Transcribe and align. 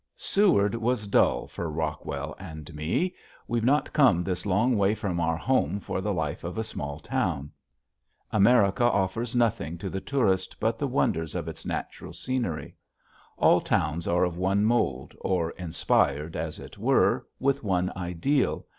Seward 0.17 0.73
was 0.73 1.05
dull 1.07 1.45
for 1.45 1.69
Rockwell 1.69 2.35
and 2.39 2.73
me. 2.73 3.13
We've 3.47 3.63
not 3.63 3.93
come 3.93 4.19
this 4.19 4.47
long 4.47 4.75
way 4.75 4.95
from 4.95 5.19
our 5.19 5.37
home 5.37 5.79
for 5.79 6.01
the 6.01 6.11
life 6.11 6.43
of 6.43 6.57
a 6.57 6.63
small 6.63 6.97
town. 6.97 7.51
America 8.31 8.83
offers 8.83 9.35
nothing 9.35 9.77
to 9.77 9.91
the 9.91 10.01
tourist 10.01 10.59
but 10.59 10.79
the 10.79 10.87
wonders 10.87 11.35
of 11.35 11.47
its 11.47 11.67
natural 11.67 12.13
scenery. 12.13 12.75
All 13.37 13.61
towns 13.61 14.07
are 14.07 14.23
of 14.23 14.37
one 14.39 14.65
mold 14.65 15.13
or 15.19 15.51
inspired, 15.51 16.35
as 16.35 16.57
it 16.57 16.79
were, 16.79 17.27
with 17.39 17.63
one 17.63 17.91
ideal. 17.95 18.65